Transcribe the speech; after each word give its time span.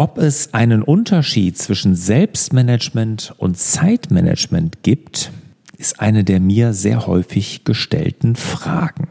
Ob 0.00 0.16
es 0.16 0.54
einen 0.54 0.82
Unterschied 0.82 1.58
zwischen 1.58 1.94
Selbstmanagement 1.94 3.34
und 3.36 3.58
Zeitmanagement 3.58 4.82
gibt, 4.82 5.30
ist 5.76 6.00
eine 6.00 6.24
der 6.24 6.40
mir 6.40 6.72
sehr 6.72 7.06
häufig 7.06 7.64
gestellten 7.64 8.34
Fragen. 8.34 9.08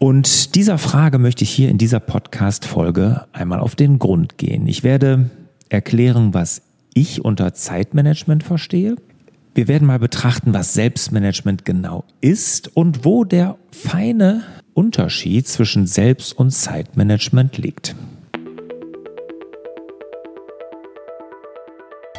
Und 0.00 0.56
dieser 0.56 0.78
Frage 0.78 1.18
möchte 1.18 1.44
ich 1.44 1.50
hier 1.50 1.68
in 1.68 1.78
dieser 1.78 2.00
Podcast-Folge 2.00 3.24
einmal 3.32 3.60
auf 3.60 3.76
den 3.76 4.00
Grund 4.00 4.36
gehen. 4.36 4.66
Ich 4.66 4.82
werde 4.82 5.30
erklären, 5.68 6.34
was 6.34 6.62
ich 6.92 7.24
unter 7.24 7.54
Zeitmanagement 7.54 8.42
verstehe. 8.42 8.96
Wir 9.54 9.68
werden 9.68 9.86
mal 9.86 10.00
betrachten, 10.00 10.52
was 10.52 10.74
Selbstmanagement 10.74 11.64
genau 11.64 12.02
ist 12.20 12.76
und 12.76 13.04
wo 13.04 13.22
der 13.22 13.58
feine 13.70 14.42
Unterschied 14.74 15.46
zwischen 15.46 15.86
Selbst- 15.86 16.36
und 16.36 16.50
Zeitmanagement 16.50 17.58
liegt. 17.58 17.94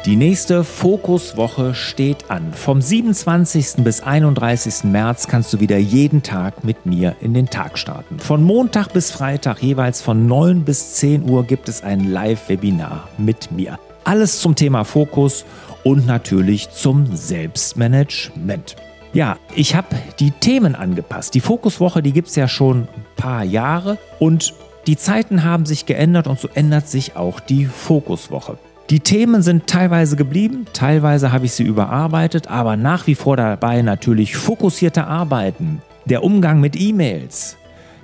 Die 0.06 0.16
nächste 0.16 0.64
Fokuswoche 0.64 1.74
steht 1.74 2.30
an. 2.30 2.52
Vom 2.52 2.82
27. 2.82 3.76
bis 3.84 4.02
31. 4.02 4.84
März 4.84 5.28
kannst 5.28 5.50
du 5.54 5.60
wieder 5.60 5.78
jeden 5.78 6.22
Tag 6.22 6.62
mit 6.62 6.84
mir 6.84 7.16
in 7.22 7.32
den 7.32 7.46
Tag 7.46 7.78
starten. 7.78 8.18
Von 8.18 8.42
Montag 8.42 8.92
bis 8.92 9.10
Freitag 9.10 9.62
jeweils 9.62 10.02
von 10.02 10.26
9 10.26 10.62
bis 10.62 10.96
10 10.96 11.26
Uhr 11.26 11.44
gibt 11.44 11.70
es 11.70 11.82
ein 11.82 12.04
Live-Webinar 12.04 13.08
mit 13.16 13.50
mir. 13.50 13.78
Alles 14.04 14.40
zum 14.40 14.54
Thema 14.54 14.84
Fokus 14.84 15.46
und 15.84 16.06
natürlich 16.06 16.68
zum 16.68 17.16
Selbstmanagement. 17.16 18.76
Ja, 19.14 19.38
ich 19.54 19.74
habe 19.74 19.96
die 20.20 20.32
Themen 20.32 20.74
angepasst. 20.74 21.32
Die 21.32 21.40
Fokuswoche, 21.40 22.02
die 22.02 22.12
gibt 22.12 22.28
es 22.28 22.36
ja 22.36 22.46
schon 22.46 22.82
ein 22.82 23.06
paar 23.16 23.42
Jahre 23.42 23.96
und 24.18 24.52
die 24.86 24.98
Zeiten 24.98 25.44
haben 25.44 25.64
sich 25.64 25.86
geändert 25.86 26.26
und 26.26 26.38
so 26.38 26.48
ändert 26.52 26.88
sich 26.88 27.16
auch 27.16 27.40
die 27.40 27.64
Fokuswoche. 27.64 28.58
Die 28.90 29.00
Themen 29.00 29.40
sind 29.40 29.66
teilweise 29.66 30.14
geblieben, 30.14 30.66
teilweise 30.74 31.32
habe 31.32 31.46
ich 31.46 31.52
sie 31.52 31.62
überarbeitet, 31.62 32.48
aber 32.48 32.76
nach 32.76 33.06
wie 33.06 33.14
vor 33.14 33.34
dabei 33.36 33.80
natürlich 33.80 34.36
fokussierte 34.36 35.06
Arbeiten, 35.06 35.80
der 36.04 36.22
Umgang 36.22 36.60
mit 36.60 36.78
E-Mails, 36.78 37.56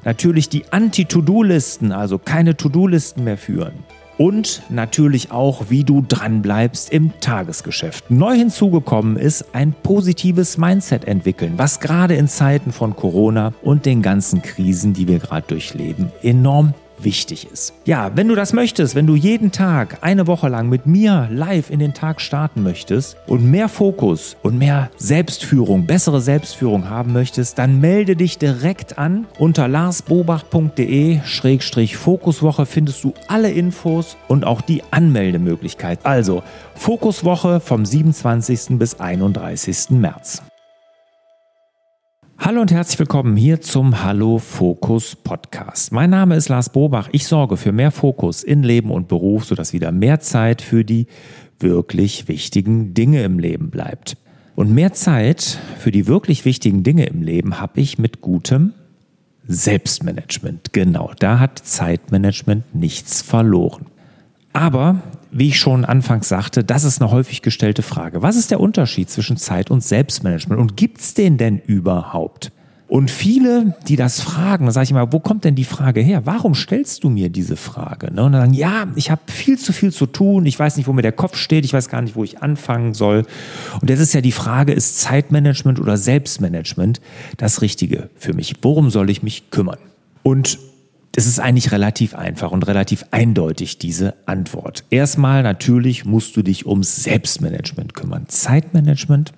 natürlich 0.04 0.48
die 0.48 0.64
Anti-To-Do-Listen, 0.70 1.92
also 1.92 2.16
keine 2.16 2.56
To-Do-Listen 2.56 3.24
mehr 3.24 3.36
führen 3.36 3.74
und 4.16 4.62
natürlich 4.70 5.32
auch, 5.32 5.66
wie 5.68 5.84
du 5.84 6.02
dranbleibst 6.06 6.90
im 6.90 7.12
Tagesgeschäft. 7.20 8.10
Neu 8.10 8.34
hinzugekommen 8.34 9.16
ist 9.16 9.54
ein 9.54 9.74
positives 9.82 10.56
Mindset 10.56 11.06
entwickeln, 11.06 11.54
was 11.56 11.80
gerade 11.80 12.14
in 12.14 12.26
Zeiten 12.26 12.72
von 12.72 12.96
Corona 12.96 13.52
und 13.62 13.84
den 13.84 14.00
ganzen 14.00 14.40
Krisen, 14.40 14.94
die 14.94 15.08
wir 15.08 15.18
gerade 15.18 15.46
durchleben, 15.46 16.10
enorm 16.22 16.72
wichtig 17.04 17.46
ist. 17.50 17.72
Ja, 17.84 18.12
wenn 18.14 18.28
du 18.28 18.34
das 18.34 18.52
möchtest, 18.52 18.94
wenn 18.94 19.06
du 19.06 19.16
jeden 19.16 19.52
Tag 19.52 19.98
eine 20.02 20.26
Woche 20.26 20.48
lang 20.48 20.68
mit 20.68 20.84
mir 20.86 21.28
live 21.30 21.70
in 21.70 21.78
den 21.78 21.94
Tag 21.94 22.20
starten 22.20 22.62
möchtest 22.62 23.16
und 23.26 23.50
mehr 23.50 23.68
Fokus 23.68 24.36
und 24.42 24.58
mehr 24.58 24.90
Selbstführung, 24.96 25.86
bessere 25.86 26.20
Selbstführung 26.20 26.88
haben 26.88 27.12
möchtest, 27.12 27.58
dann 27.58 27.80
melde 27.80 28.16
dich 28.16 28.38
direkt 28.38 28.98
an. 28.98 29.26
Unter 29.38 29.68
larsbobach.de-fokuswoche 29.68 32.66
findest 32.66 33.04
du 33.04 33.14
alle 33.28 33.50
Infos 33.50 34.16
und 34.28 34.44
auch 34.44 34.60
die 34.60 34.82
Anmeldemöglichkeit. 34.90 36.00
Also 36.04 36.42
Fokuswoche 36.74 37.60
vom 37.60 37.84
27. 37.84 38.78
bis 38.78 39.00
31. 39.00 39.90
März. 39.90 40.42
Hallo 42.42 42.62
und 42.62 42.72
herzlich 42.72 42.98
willkommen 42.98 43.36
hier 43.36 43.60
zum 43.60 44.02
Hallo 44.02 44.38
Fokus 44.38 45.14
Podcast. 45.14 45.92
Mein 45.92 46.08
Name 46.08 46.36
ist 46.36 46.48
Lars 46.48 46.72
Bobach. 46.72 47.10
Ich 47.12 47.26
sorge 47.26 47.58
für 47.58 47.70
mehr 47.70 47.90
Fokus 47.90 48.42
in 48.42 48.62
Leben 48.62 48.90
und 48.90 49.08
Beruf, 49.08 49.44
sodass 49.44 49.74
wieder 49.74 49.92
mehr 49.92 50.20
Zeit 50.20 50.62
für 50.62 50.82
die 50.82 51.06
wirklich 51.58 52.28
wichtigen 52.28 52.94
Dinge 52.94 53.24
im 53.24 53.38
Leben 53.38 53.68
bleibt. 53.68 54.16
Und 54.56 54.72
mehr 54.72 54.94
Zeit 54.94 55.58
für 55.78 55.90
die 55.90 56.06
wirklich 56.06 56.46
wichtigen 56.46 56.82
Dinge 56.82 57.04
im 57.04 57.20
Leben 57.22 57.60
habe 57.60 57.78
ich 57.78 57.98
mit 57.98 58.22
gutem 58.22 58.72
Selbstmanagement. 59.46 60.72
Genau, 60.72 61.12
da 61.18 61.40
hat 61.40 61.58
Zeitmanagement 61.58 62.74
nichts 62.74 63.20
verloren. 63.20 63.84
Aber 64.54 65.02
wie 65.32 65.48
ich 65.48 65.58
schon 65.58 65.84
anfangs 65.84 66.28
sagte, 66.28 66.64
das 66.64 66.84
ist 66.84 67.00
eine 67.00 67.10
häufig 67.10 67.42
gestellte 67.42 67.82
Frage. 67.82 68.22
Was 68.22 68.36
ist 68.36 68.50
der 68.50 68.60
Unterschied 68.60 69.10
zwischen 69.10 69.36
Zeit 69.36 69.70
und 69.70 69.82
Selbstmanagement 69.82 70.60
und 70.60 70.76
gibt 70.76 71.00
es 71.00 71.14
den 71.14 71.38
denn 71.38 71.58
überhaupt? 71.58 72.52
Und 72.90 73.08
viele, 73.08 73.76
die 73.86 73.94
das 73.94 74.20
fragen, 74.20 74.66
da 74.66 74.72
sage 74.72 74.82
ich 74.82 74.90
immer, 74.90 75.12
wo 75.12 75.20
kommt 75.20 75.44
denn 75.44 75.54
die 75.54 75.64
Frage 75.64 76.00
her? 76.00 76.22
Warum 76.24 76.56
stellst 76.56 77.04
du 77.04 77.08
mir 77.08 77.28
diese 77.28 77.54
Frage? 77.54 78.12
Ne? 78.12 78.24
Und 78.24 78.32
dann 78.32 78.40
sagen, 78.40 78.54
ja, 78.54 78.88
ich 78.96 79.12
habe 79.12 79.20
viel 79.28 79.56
zu 79.56 79.72
viel 79.72 79.92
zu 79.92 80.06
tun, 80.06 80.44
ich 80.44 80.58
weiß 80.58 80.76
nicht, 80.76 80.88
wo 80.88 80.92
mir 80.92 81.02
der 81.02 81.12
Kopf 81.12 81.36
steht, 81.36 81.64
ich 81.64 81.72
weiß 81.72 81.88
gar 81.88 82.02
nicht, 82.02 82.16
wo 82.16 82.24
ich 82.24 82.42
anfangen 82.42 82.92
soll. 82.92 83.26
Und 83.80 83.90
jetzt 83.90 84.00
ist 84.00 84.12
ja 84.12 84.20
die 84.20 84.32
Frage, 84.32 84.72
ist 84.72 84.98
Zeitmanagement 84.98 85.78
oder 85.78 85.96
Selbstmanagement 85.96 87.00
das 87.36 87.62
Richtige 87.62 88.10
für 88.16 88.34
mich? 88.34 88.54
Worum 88.62 88.90
soll 88.90 89.08
ich 89.08 89.22
mich 89.22 89.52
kümmern? 89.52 89.78
Und 90.24 90.58
es 91.16 91.26
ist 91.26 91.40
eigentlich 91.40 91.72
relativ 91.72 92.14
einfach 92.14 92.52
und 92.52 92.66
relativ 92.66 93.04
eindeutig, 93.10 93.78
diese 93.78 94.14
Antwort. 94.26 94.84
Erstmal 94.90 95.42
natürlich 95.42 96.04
musst 96.04 96.36
du 96.36 96.42
dich 96.42 96.66
ums 96.66 97.02
Selbstmanagement 97.02 97.94
kümmern. 97.94 98.26
Zeitmanagement 98.28 99.32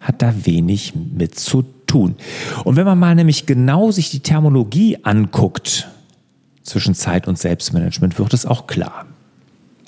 hat 0.00 0.22
da 0.22 0.34
wenig 0.44 0.94
mit 0.94 1.38
zu 1.38 1.62
tun. 1.86 2.16
Und 2.64 2.76
wenn 2.76 2.86
man 2.86 2.98
mal 2.98 3.14
nämlich 3.14 3.44
genau 3.44 3.90
sich 3.90 4.10
die 4.10 4.20
Terminologie 4.20 4.98
anguckt 5.02 5.88
zwischen 6.62 6.94
Zeit 6.94 7.28
und 7.28 7.38
Selbstmanagement, 7.38 8.18
wird 8.18 8.32
es 8.32 8.46
auch 8.46 8.66
klar. 8.66 9.06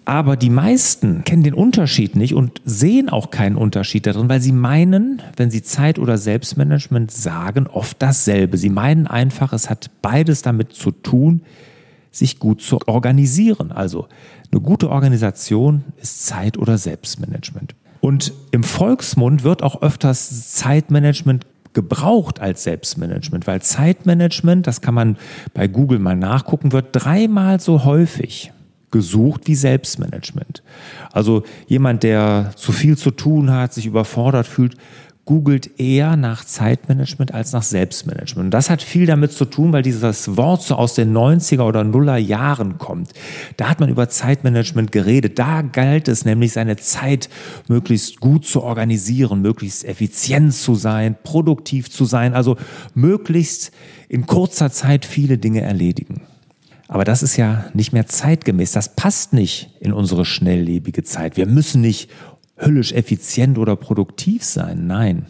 Aber 0.07 0.37
die 0.37 0.51
meisten 0.51 1.25
kennen 1.25 1.43
den 1.43 1.55
Unterschied 1.55 2.15
nicht 2.15 2.35
und 2.35 2.61
sehen 2.65 3.09
auch 3.09 3.31
keinen 3.31 3.57
Unterschied 3.57 4.07
darin, 4.07 4.29
weil 4.29 4.41
sie 4.41 4.53
meinen, 4.53 5.23
wenn 5.37 5.51
sie 5.51 5.63
Zeit 5.63 5.99
oder 5.99 6.19
Selbstmanagement 6.19 7.11
sagen, 7.11 7.67
oft 7.67 8.03
dasselbe. 8.03 8.59
Sie 8.59 8.69
meinen 8.69 9.07
einfach, 9.07 9.55
es 9.55 9.71
hat 9.71 9.91
beides 10.03 10.43
damit 10.43 10.73
zu 10.73 10.91
tun, 10.91 11.41
sich 12.11 12.39
gut 12.39 12.61
zu 12.61 12.81
organisieren. 12.87 13.73
Also 13.73 14.07
eine 14.53 14.61
gute 14.61 14.91
Organisation 14.91 15.85
ist 16.01 16.27
Zeit 16.27 16.59
oder 16.59 16.77
Selbstmanagement. 16.77 17.75
Und 18.01 18.35
im 18.51 18.63
Volksmund 18.63 19.43
wird 19.43 19.63
auch 19.63 19.81
öfters 19.81 20.53
Zeitmanagement 20.53 21.47
gebraucht 21.73 22.41
als 22.41 22.63
Selbstmanagement, 22.63 23.47
weil 23.47 23.63
Zeitmanagement, 23.63 24.67
das 24.67 24.81
kann 24.81 24.95
man 24.95 25.17
bei 25.55 25.67
Google 25.67 25.99
mal 25.99 26.15
nachgucken, 26.15 26.73
wird 26.73 26.89
dreimal 26.93 27.59
so 27.59 27.85
häufig 27.85 28.53
gesucht 28.95 29.49
wie 29.49 29.57
Selbstmanagement. 29.57 30.63
Also 31.11 31.43
jemand, 31.67 32.05
der 32.05 32.53
zu 32.55 32.71
viel 32.71 32.97
zu 32.97 33.11
tun 33.11 33.51
hat, 33.51 33.75
sich 33.75 33.87
überfordert 33.87 34.47
fühlt, 34.47 34.77
googelt 35.25 35.81
eher 35.81 36.17
nach 36.17 36.45
Zeitmanagement 36.45 37.35
als 37.35 37.53
nach 37.53 37.65
Selbstmanagement. 37.65 38.47
Und 38.47 38.51
das 38.53 38.71
hat 38.71 38.83
viel 38.83 39.07
damit 39.07 39.33
zu 39.33 39.47
tun, 39.47 39.73
weil 39.73 39.83
dieses 39.83 40.37
Wort 40.37 40.63
so 40.63 40.77
aus 40.77 40.95
den 40.95 41.13
90er 41.13 41.63
oder 41.63 41.83
Nuller 41.83 42.19
Jahren 42.19 42.79
kommt. 42.79 43.11
Da 43.57 43.69
hat 43.69 43.81
man 43.81 43.89
über 43.89 44.09
Zeitmanagement 44.09 44.93
geredet. 44.93 45.41
Da 45.41 45.63
galt 45.63 46.07
es 46.07 46.25
nämlich, 46.25 46.53
seine 46.53 46.77
Zeit 46.77 47.29
möglichst 47.67 48.21
gut 48.21 48.47
zu 48.47 48.63
organisieren, 48.63 49.43
möglichst 49.43 49.85
effizient 49.85 50.55
zu 50.55 50.77
sein, 50.77 51.17
produktiv 51.25 51.91
zu 51.91 52.05
sein, 52.05 52.33
also 52.33 52.57
möglichst 52.95 53.73
in 54.09 54.27
kurzer 54.27 54.71
Zeit 54.71 55.05
viele 55.05 55.37
Dinge 55.39 55.63
erledigen. 55.63 56.21
Aber 56.89 57.05
das 57.05 57.23
ist 57.23 57.37
ja 57.37 57.65
nicht 57.73 57.93
mehr 57.93 58.07
zeitgemäß. 58.07 58.73
Das 58.73 58.95
passt 58.95 59.33
nicht 59.33 59.71
in 59.81 59.93
unsere 59.93 60.25
schnelllebige 60.25 61.03
Zeit. 61.03 61.37
Wir 61.37 61.47
müssen 61.47 61.81
nicht 61.81 62.11
höllisch 62.59 62.93
effizient 62.93 63.59
oder 63.59 63.77
produktiv 63.77 64.45
sein. 64.45 64.87
Nein, 64.87 65.27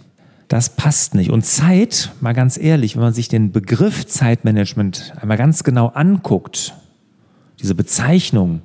das 0.49 0.71
passt 0.71 1.15
nicht. 1.15 1.31
Und 1.31 1.45
Zeit, 1.45 2.13
mal 2.21 2.35
ganz 2.35 2.59
ehrlich, 2.59 2.97
wenn 2.97 3.03
man 3.03 3.15
sich 3.15 3.29
den 3.29 3.53
Begriff 3.53 4.07
Zeitmanagement 4.07 5.15
einmal 5.21 5.39
ganz 5.39 5.65
genau 5.65 5.89
anguckt, 5.89 6.75
diese 7.61 7.75
Bezeichnung 7.75 8.63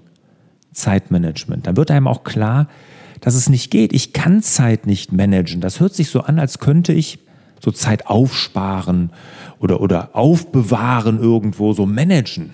Zeitmanagement, 0.74 1.68
dann 1.68 1.78
wird 1.78 1.92
einem 1.92 2.08
auch 2.08 2.24
klar, 2.24 2.68
dass 3.22 3.36
es 3.36 3.50
nicht 3.50 3.69
geht. 3.72 3.94
Ich 3.94 4.13
kann 4.13 4.42
Zeit 4.42 4.86
nicht 4.86 5.12
managen. 5.12 5.62
Das 5.62 5.80
hört 5.80 5.94
sich 5.94 6.10
so 6.10 6.22
an, 6.22 6.40
als 6.40 6.60
könnte 6.60 6.94
ich 6.94 7.19
so 7.63 7.72
Zeit 7.72 8.08
aufsparen 8.08 9.12
oder, 9.60 9.81
oder 9.81 10.16
aufbewahren 10.16 11.19
irgendwo, 11.19 11.74
so 11.74 11.86
managen. 11.86 12.52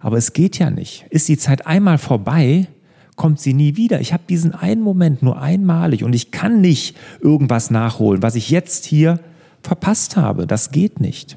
Aber 0.00 0.16
es 0.16 0.32
geht 0.32 0.58
ja 0.58 0.70
nicht. 0.70 1.06
Ist 1.10 1.28
die 1.28 1.38
Zeit 1.38 1.66
einmal 1.66 1.98
vorbei, 1.98 2.68
kommt 3.16 3.40
sie 3.40 3.52
nie 3.52 3.76
wieder. 3.76 4.00
Ich 4.00 4.12
habe 4.12 4.22
diesen 4.28 4.54
einen 4.54 4.80
Moment 4.80 5.22
nur 5.22 5.40
einmalig 5.40 6.04
und 6.04 6.14
ich 6.14 6.30
kann 6.30 6.60
nicht 6.60 6.96
irgendwas 7.20 7.70
nachholen, 7.70 8.22
was 8.22 8.36
ich 8.36 8.50
jetzt 8.50 8.84
hier 8.84 9.20
verpasst 9.62 10.16
habe. 10.16 10.46
Das 10.46 10.70
geht 10.70 11.00
nicht. 11.00 11.36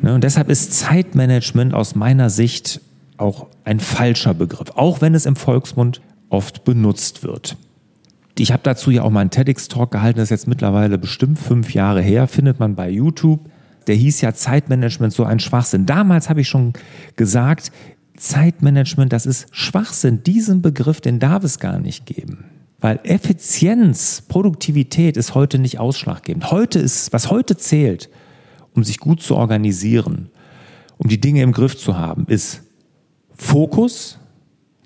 Ne, 0.00 0.14
und 0.14 0.24
deshalb 0.24 0.48
ist 0.48 0.72
Zeitmanagement 0.72 1.74
aus 1.74 1.94
meiner 1.94 2.30
Sicht 2.30 2.80
auch 3.18 3.48
ein 3.64 3.80
falscher 3.80 4.32
Begriff, 4.32 4.70
auch 4.74 5.00
wenn 5.02 5.14
es 5.14 5.26
im 5.26 5.36
Volksmund 5.36 6.00
oft 6.30 6.64
benutzt 6.64 7.22
wird. 7.22 7.56
Ich 8.38 8.52
habe 8.52 8.62
dazu 8.62 8.90
ja 8.90 9.02
auch 9.02 9.10
mal 9.10 9.20
einen 9.20 9.30
TEDx-Talk 9.30 9.90
gehalten, 9.90 10.18
das 10.18 10.28
ist 10.28 10.30
jetzt 10.30 10.48
mittlerweile 10.48 10.96
bestimmt 10.96 11.38
fünf 11.38 11.74
Jahre 11.74 12.00
her, 12.00 12.26
findet 12.26 12.58
man 12.58 12.74
bei 12.74 12.88
YouTube 12.88 13.49
der 13.86 13.94
hieß 13.94 14.20
ja 14.20 14.34
Zeitmanagement 14.34 15.12
so 15.12 15.24
ein 15.24 15.40
Schwachsinn. 15.40 15.86
Damals 15.86 16.28
habe 16.28 16.40
ich 16.40 16.48
schon 16.48 16.72
gesagt, 17.16 17.72
Zeitmanagement, 18.16 19.12
das 19.12 19.26
ist 19.26 19.46
Schwachsinn. 19.50 20.22
Diesen 20.22 20.62
Begriff, 20.62 21.00
den 21.00 21.18
darf 21.18 21.42
es 21.42 21.58
gar 21.58 21.78
nicht 21.78 22.06
geben. 22.06 22.44
Weil 22.80 23.00
Effizienz, 23.04 24.22
Produktivität 24.26 25.16
ist 25.16 25.34
heute 25.34 25.58
nicht 25.58 25.78
ausschlaggebend. 25.78 26.50
Heute 26.50 26.78
ist, 26.78 27.12
was 27.12 27.30
heute 27.30 27.56
zählt, 27.56 28.08
um 28.74 28.84
sich 28.84 28.98
gut 28.98 29.22
zu 29.22 29.36
organisieren, 29.36 30.30
um 30.96 31.08
die 31.08 31.20
Dinge 31.20 31.42
im 31.42 31.52
Griff 31.52 31.76
zu 31.76 31.96
haben, 31.96 32.26
ist 32.26 32.62
Fokus 33.34 34.18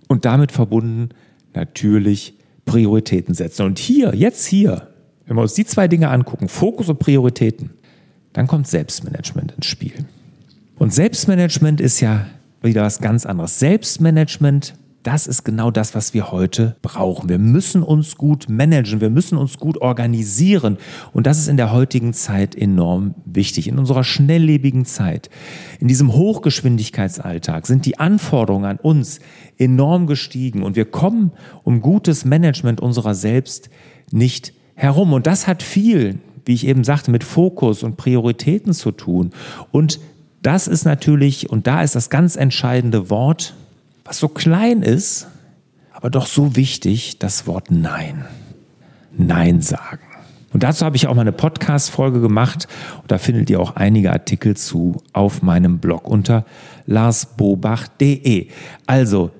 und 0.08 0.24
damit 0.24 0.52
verbunden 0.52 1.10
natürlich 1.54 2.34
Prioritäten 2.64 3.34
setzen. 3.34 3.66
Und 3.66 3.78
hier, 3.78 4.14
jetzt 4.14 4.46
hier, 4.46 4.88
wenn 5.26 5.36
wir 5.36 5.42
uns 5.42 5.54
die 5.54 5.64
zwei 5.64 5.88
Dinge 5.88 6.10
angucken, 6.10 6.48
Fokus 6.48 6.88
und 6.88 6.98
Prioritäten, 6.98 7.70
dann 8.34 8.46
kommt 8.46 8.68
Selbstmanagement 8.68 9.52
ins 9.52 9.66
Spiel. 9.66 10.04
Und 10.76 10.92
Selbstmanagement 10.92 11.80
ist 11.80 12.00
ja 12.00 12.26
wieder 12.60 12.82
was 12.82 12.98
ganz 13.00 13.24
anderes. 13.24 13.58
Selbstmanagement 13.58 14.74
das 15.04 15.26
ist 15.26 15.44
genau 15.44 15.70
das, 15.70 15.94
was 15.94 16.14
wir 16.14 16.32
heute 16.32 16.76
brauchen. 16.80 17.28
Wir 17.28 17.38
müssen 17.38 17.82
uns 17.82 18.16
gut 18.16 18.48
managen, 18.48 19.02
wir 19.02 19.10
müssen 19.10 19.36
uns 19.36 19.58
gut 19.58 19.80
organisieren. 19.80 20.78
Und 21.12 21.26
das 21.26 21.38
ist 21.38 21.48
in 21.48 21.58
der 21.58 21.72
heutigen 21.72 22.14
Zeit 22.14 22.54
enorm 22.56 23.14
wichtig. 23.26 23.68
In 23.68 23.78
unserer 23.78 24.02
schnelllebigen 24.02 24.86
Zeit, 24.86 25.28
in 25.78 25.88
diesem 25.88 26.14
Hochgeschwindigkeitsalltag 26.14 27.66
sind 27.66 27.84
die 27.84 27.98
Anforderungen 27.98 28.64
an 28.64 28.78
uns 28.78 29.20
enorm 29.58 30.06
gestiegen. 30.06 30.62
Und 30.62 30.74
wir 30.74 30.86
kommen 30.86 31.32
um 31.64 31.82
gutes 31.82 32.24
Management 32.24 32.80
unserer 32.80 33.14
selbst 33.14 33.68
nicht 34.10 34.54
herum. 34.74 35.12
Und 35.12 35.26
das 35.26 35.46
hat 35.46 35.62
viel, 35.62 36.18
wie 36.44 36.54
ich 36.54 36.66
eben 36.66 36.84
sagte, 36.84 37.10
mit 37.10 37.24
Fokus 37.24 37.82
und 37.82 37.96
Prioritäten 37.96 38.72
zu 38.72 38.90
tun. 38.90 39.32
Und 39.72 40.00
das 40.42 40.68
ist 40.68 40.84
natürlich, 40.84 41.50
und 41.50 41.66
da 41.66 41.82
ist 41.82 41.94
das 41.94 42.10
ganz 42.10 42.36
entscheidende 42.36 43.10
Wort, 43.10 43.54
was 44.04 44.18
so 44.18 44.28
klein 44.28 44.82
ist, 44.82 45.26
aber 45.92 46.10
doch 46.10 46.26
so 46.26 46.56
wichtig, 46.56 47.18
das 47.18 47.46
Wort 47.46 47.70
Nein. 47.70 48.24
Nein 49.16 49.60
sagen. 49.60 50.00
Und 50.52 50.62
dazu 50.62 50.84
habe 50.84 50.96
ich 50.96 51.08
auch 51.08 51.14
mal 51.14 51.22
eine 51.22 51.32
Podcast-Folge 51.32 52.20
gemacht. 52.20 52.68
Und 53.02 53.10
da 53.10 53.18
findet 53.18 53.50
ihr 53.50 53.58
auch 53.58 53.74
einige 53.74 54.12
Artikel 54.12 54.56
zu 54.56 55.02
auf 55.12 55.42
meinem 55.42 55.78
Blog 55.78 56.08
unter 56.08 56.44
larsbobach.de. 56.86 58.48
Also 58.86 59.30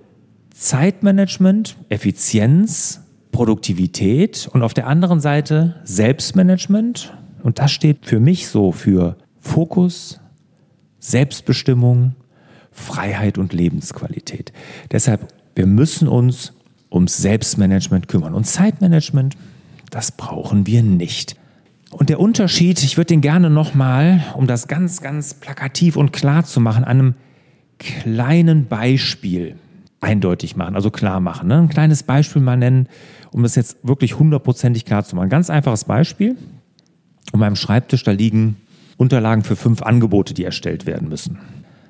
Zeitmanagement, 0.52 1.76
Effizienz, 1.88 3.03
Produktivität 3.34 4.48
und 4.52 4.62
auf 4.62 4.74
der 4.74 4.86
anderen 4.86 5.18
Seite 5.18 5.74
Selbstmanagement. 5.82 7.12
Und 7.42 7.58
das 7.58 7.72
steht 7.72 8.06
für 8.06 8.20
mich 8.20 8.46
so 8.46 8.70
für 8.70 9.16
Fokus, 9.40 10.20
Selbstbestimmung, 11.00 12.14
Freiheit 12.70 13.36
und 13.36 13.52
Lebensqualität. 13.52 14.52
Deshalb, 14.92 15.34
wir 15.56 15.66
müssen 15.66 16.06
uns 16.06 16.52
ums 16.92 17.16
Selbstmanagement 17.18 18.06
kümmern. 18.06 18.34
Und 18.34 18.44
Zeitmanagement, 18.44 19.36
das 19.90 20.12
brauchen 20.12 20.68
wir 20.68 20.84
nicht. 20.84 21.34
Und 21.90 22.10
der 22.10 22.20
Unterschied, 22.20 22.84
ich 22.84 22.96
würde 22.96 23.08
den 23.08 23.20
gerne 23.20 23.50
nochmal, 23.50 24.24
um 24.36 24.46
das 24.46 24.68
ganz, 24.68 25.00
ganz 25.00 25.34
plakativ 25.34 25.96
und 25.96 26.12
klar 26.12 26.44
zu 26.44 26.60
machen, 26.60 26.84
an 26.84 27.00
einem 27.00 27.14
kleinen 27.80 28.66
Beispiel 28.66 29.56
eindeutig 30.04 30.54
machen, 30.54 30.76
also 30.76 30.90
klar 30.90 31.18
machen. 31.20 31.48
Ne? 31.48 31.58
Ein 31.58 31.68
kleines 31.68 32.02
Beispiel 32.02 32.42
mal 32.42 32.56
nennen, 32.56 32.88
um 33.32 33.42
das 33.42 33.56
jetzt 33.56 33.78
wirklich 33.82 34.18
hundertprozentig 34.18 34.84
klar 34.84 35.04
zu 35.04 35.16
machen. 35.16 35.28
Ganz 35.28 35.50
einfaches 35.50 35.84
Beispiel. 35.84 36.36
Um 37.32 37.40
meinem 37.40 37.56
Schreibtisch, 37.56 38.04
da 38.04 38.12
liegen 38.12 38.56
Unterlagen 38.96 39.42
für 39.42 39.56
fünf 39.56 39.82
Angebote, 39.82 40.34
die 40.34 40.44
erstellt 40.44 40.86
werden 40.86 41.08
müssen. 41.08 41.38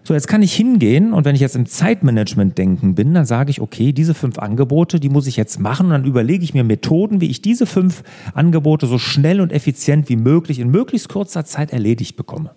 So, 0.06 0.12
jetzt 0.12 0.28
kann 0.28 0.43
ich 0.43 0.55
hingehen 0.55 1.14
und 1.14 1.25
wenn 1.25 1.34
ich 1.34 1.40
jetzt 1.40 1.56
im 1.56 1.64
Zeitmanagement 1.64 2.58
denken 2.58 2.94
bin, 2.94 3.14
dann 3.14 3.25
sage 3.25 3.50
ich, 3.50 3.62
okay, 3.62 3.93
diese 3.93 4.12
fünf 4.12 4.38
Angebote, 4.38 5.00
die 5.00 5.08
muss 5.08 5.26
ich 5.26 5.37
jetzt 5.37 5.58
machen 5.58 5.87
und 5.87 5.93
dann 5.93 6.05
überlege 6.05 6.44
ich 6.44 6.52
mir 6.52 6.62
Methoden, 6.62 7.22
wie 7.22 7.31
ich 7.31 7.40
diese 7.40 7.64
fünf 7.64 8.02
Angebote 8.34 8.87
so 8.87 8.99
schnell 8.99 9.40
und 9.40 9.50
effizient 9.50 10.11
wie 10.11 10.16
möglich 10.16 10.58
in 10.58 10.70
möglichst 10.70 11.08
kurzer 11.08 11.46
Zeit 11.46 11.72
erledigt 11.72 12.16
bekomme. 12.16 12.50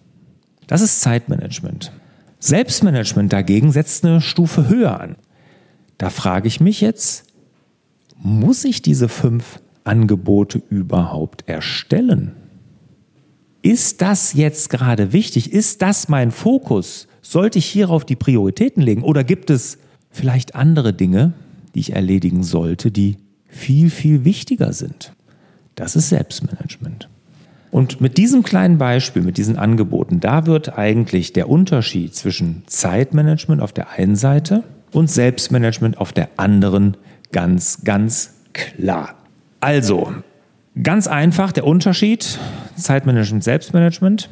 Das 0.67 0.81
ist 0.81 0.99
Zeitmanagement. 0.99 1.93
Selbstmanagement 2.39 3.31
dagegen 3.31 3.71
setzt 3.71 4.05
eine 4.05 4.19
Stufe 4.19 4.67
höher 4.67 4.99
an. 4.99 5.15
Da 5.97 6.09
frage 6.09 6.47
ich 6.47 6.59
mich 6.59 6.81
jetzt, 6.81 7.25
muss 8.17 8.65
ich 8.65 8.81
diese 8.81 9.09
fünf 9.09 9.59
Angebote 9.83 10.61
überhaupt 10.69 11.47
erstellen? 11.47 12.33
Ist 13.61 14.01
das 14.01 14.33
jetzt 14.33 14.69
gerade 14.69 15.13
wichtig? 15.13 15.51
Ist 15.51 15.81
das 15.81 16.09
mein 16.09 16.31
Fokus? 16.31 17.07
Sollte 17.21 17.59
ich 17.59 17.65
hierauf 17.65 18.05
die 18.05 18.15
Prioritäten 18.15 18.81
legen 18.81 19.03
oder 19.03 19.23
gibt 19.23 19.49
es 19.49 19.77
vielleicht 20.09 20.55
andere 20.55 20.93
Dinge, 20.93 21.33
die 21.73 21.79
ich 21.79 21.93
erledigen 21.93 22.43
sollte, 22.43 22.91
die 22.91 23.17
viel, 23.47 23.89
viel 23.89 24.23
wichtiger 24.23 24.73
sind? 24.73 25.13
Das 25.75 25.95
ist 25.95 26.09
Selbstmanagement. 26.09 27.09
Und 27.71 27.99
mit 27.99 28.17
diesem 28.17 28.43
kleinen 28.43 28.77
Beispiel, 28.77 29.21
mit 29.21 29.37
diesen 29.37 29.57
Angeboten, 29.57 30.19
da 30.19 30.45
wird 30.45 30.77
eigentlich 30.77 31.33
der 31.33 31.49
Unterschied 31.49 32.15
zwischen 32.15 32.63
Zeitmanagement 32.67 33.61
auf 33.61 33.73
der 33.73 33.91
einen 33.91 34.15
Seite 34.15 34.63
und 34.91 35.09
Selbstmanagement 35.09 35.97
auf 35.97 36.13
der 36.13 36.29
anderen 36.37 36.97
ganz, 37.31 37.83
ganz 37.83 38.35
klar. 38.53 39.15
Also, 39.59 40.13
ganz 40.81 41.07
einfach 41.07 41.51
der 41.51 41.65
Unterschied 41.65 42.39
Zeitmanagement, 42.75 43.43
Selbstmanagement. 43.43 44.29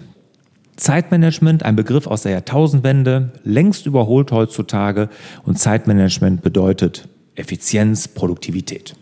Zeitmanagement, 0.75 1.63
ein 1.63 1.75
Begriff 1.75 2.06
aus 2.06 2.24
der 2.24 2.34
Jahrtausendwende, 2.34 3.31
längst 3.44 3.86
überholt 3.86 4.31
heutzutage 4.31 5.10
und 5.44 5.57
Zeitmanagement 5.57 6.42
bedeutet 6.42 7.08
Effizienz, 7.36 8.10
Produktivität. 8.10 8.96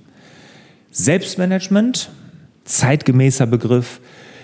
Selbstmanagement, 0.92 2.12
zeitgemäßer 2.64 3.48
Begriff. 3.48 4.02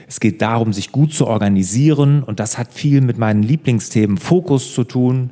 Es 0.07 0.19
geht 0.19 0.41
darum, 0.41 0.73
sich 0.73 0.91
gut 0.91 1.13
zu 1.13 1.27
organisieren 1.27 2.23
und 2.23 2.39
das 2.39 2.57
hat 2.57 2.73
viel 2.73 3.01
mit 3.01 3.19
meinen 3.19 3.43
Lieblingsthemen 3.43 4.17
Fokus 4.17 4.73
zu 4.73 4.83
tun, 4.83 5.29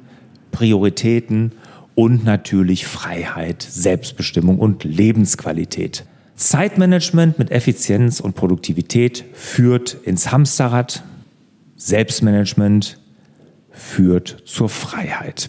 Prioritäten 0.51 1.51
und 1.97 2.23
natürlich 2.23 2.85
Freiheit, 2.85 3.63
Selbstbestimmung 3.67 4.59
und 4.59 4.83
Lebensqualität. 4.83 6.05
Zeitmanagement 6.35 7.39
mit 7.39 7.49
Effizienz 7.49 8.19
und 8.19 8.35
Produktivität 8.35 9.25
führt 9.33 9.97
ins 10.03 10.31
Hamsterrad, 10.31 11.03
Selbstmanagement 11.75 12.99
führt 13.71 14.43
zur 14.45 14.69
Freiheit. 14.69 15.47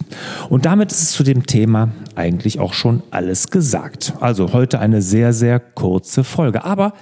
Und 0.49 0.65
damit 0.65 0.91
ist 0.91 1.03
es 1.03 1.13
zu 1.13 1.23
dem 1.23 1.45
Thema 1.45 1.91
eigentlich 2.15 2.61
auch 2.61 2.73
schon 2.73 3.03
alles 3.11 3.51
gesagt. 3.51 4.15
Also 4.21 4.55
heute 4.55 4.79
eine 4.79 5.03
sehr, 5.03 5.35
sehr 5.35 5.61
kurze 5.61 6.25
Folge, 6.25 6.65
aber 6.65 6.95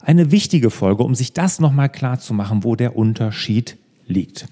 eine 0.00 0.30
wichtige 0.30 0.70
Folge, 0.70 1.02
um 1.02 1.14
sich 1.14 1.34
das 1.34 1.60
nochmal 1.60 1.90
klar 1.90 2.20
zu 2.20 2.32
machen, 2.32 2.64
wo 2.64 2.74
der 2.74 2.96
Unterschied 2.96 3.76
liegt. 4.06 4.46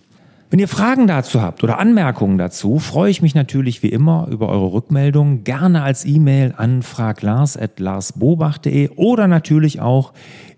Wenn 0.53 0.59
ihr 0.59 0.69
Fragen 0.69 1.07
dazu 1.07 1.41
habt 1.41 1.65
oder 1.65 1.79
Anmerkungen 1.79 2.37
dazu, 2.37 2.79
freue 2.79 3.11
ich 3.11 3.23
mich 3.23 3.35
natürlich 3.35 3.83
wie 3.83 3.89
immer 3.89 4.29
über 4.31 4.51
eure 4.51 4.75
Rückmeldungen. 4.75 5.45
Gerne 5.45 5.83
als 5.83 6.05
E-Mail 6.05 6.53
an 6.55 6.83
fraglars.larsbobach.de 6.83 8.91
oder 8.97 9.29
natürlich 9.29 9.81
auch 9.81 10.13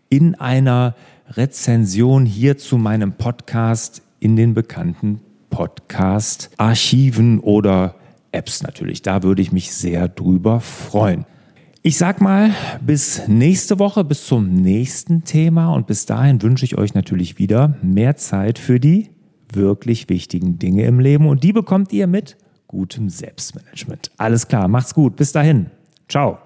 in 0.08 0.34
einer 0.34 0.96
Rezension 1.28 2.26
hier 2.26 2.58
zu 2.58 2.76
meinem 2.76 3.12
Podcast 3.12 4.02
in 4.18 4.34
den 4.34 4.52
bekannten 4.52 5.20
Podcast-Archiven 5.50 7.38
oder 7.38 7.94
Apps 8.32 8.64
natürlich. 8.64 9.02
Da 9.02 9.22
würde 9.22 9.42
ich 9.42 9.52
mich 9.52 9.72
sehr 9.72 10.08
drüber 10.08 10.58
freuen. 10.58 11.24
Ich 11.82 11.98
sag 11.98 12.20
mal, 12.20 12.50
bis 12.84 13.28
nächste 13.28 13.78
Woche, 13.78 14.02
bis 14.02 14.26
zum 14.26 14.54
nächsten 14.54 15.22
Thema 15.22 15.72
und 15.72 15.86
bis 15.86 16.04
dahin 16.04 16.42
wünsche 16.42 16.64
ich 16.64 16.76
euch 16.76 16.94
natürlich 16.94 17.38
wieder 17.38 17.76
mehr 17.80 18.16
Zeit 18.16 18.58
für 18.58 18.80
die 18.80 19.13
wirklich 19.56 20.08
wichtigen 20.08 20.58
Dinge 20.58 20.84
im 20.84 21.00
Leben 21.00 21.26
und 21.28 21.42
die 21.44 21.52
bekommt 21.52 21.92
ihr 21.92 22.06
mit 22.06 22.36
gutem 22.66 23.08
Selbstmanagement. 23.08 24.10
Alles 24.16 24.48
klar, 24.48 24.68
macht's 24.68 24.94
gut, 24.94 25.16
bis 25.16 25.32
dahin. 25.32 25.70
Ciao. 26.08 26.43